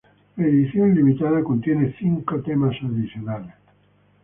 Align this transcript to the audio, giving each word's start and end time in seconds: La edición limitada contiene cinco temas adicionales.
La 0.37 0.47
edición 0.47 0.95
limitada 0.95 1.43
contiene 1.43 1.95
cinco 1.99 2.41
temas 2.41 2.75
adicionales. 2.81 3.53